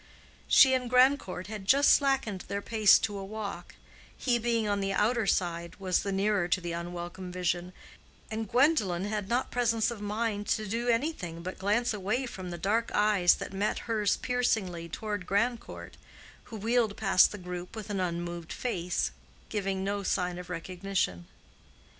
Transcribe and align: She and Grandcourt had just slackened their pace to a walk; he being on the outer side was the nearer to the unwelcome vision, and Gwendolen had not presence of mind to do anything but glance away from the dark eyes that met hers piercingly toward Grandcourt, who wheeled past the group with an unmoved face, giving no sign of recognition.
She 0.47 0.73
and 0.73 0.89
Grandcourt 0.89 1.45
had 1.45 1.67
just 1.67 1.91
slackened 1.93 2.45
their 2.47 2.59
pace 2.63 2.97
to 2.97 3.19
a 3.19 3.23
walk; 3.23 3.75
he 4.17 4.39
being 4.39 4.67
on 4.67 4.79
the 4.81 4.93
outer 4.93 5.27
side 5.27 5.75
was 5.75 6.01
the 6.01 6.11
nearer 6.11 6.47
to 6.47 6.59
the 6.59 6.71
unwelcome 6.71 7.31
vision, 7.31 7.71
and 8.31 8.49
Gwendolen 8.49 9.05
had 9.05 9.29
not 9.29 9.51
presence 9.51 9.91
of 9.91 10.01
mind 10.01 10.47
to 10.47 10.65
do 10.67 10.87
anything 10.87 11.43
but 11.43 11.59
glance 11.59 11.93
away 11.93 12.25
from 12.25 12.49
the 12.49 12.57
dark 12.57 12.89
eyes 12.95 13.35
that 13.35 13.53
met 13.53 13.77
hers 13.85 14.17
piercingly 14.17 14.89
toward 14.89 15.27
Grandcourt, 15.27 15.97
who 16.45 16.57
wheeled 16.57 16.97
past 16.97 17.31
the 17.31 17.37
group 17.37 17.75
with 17.75 17.91
an 17.91 17.99
unmoved 17.99 18.51
face, 18.51 19.11
giving 19.49 19.83
no 19.83 20.01
sign 20.01 20.39
of 20.39 20.49
recognition. 20.49 21.27